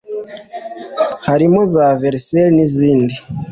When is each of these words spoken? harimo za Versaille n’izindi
harimo 1.27 1.59
za 1.73 1.85
Versaille 2.01 2.49
n’izindi 2.55 3.15